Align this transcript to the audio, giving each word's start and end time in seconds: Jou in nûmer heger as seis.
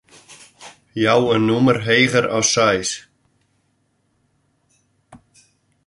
Jou 1.01 1.23
in 1.35 1.41
nûmer 1.47 1.77
heger 1.87 2.25
as 2.37 2.47
seis. 2.55 2.89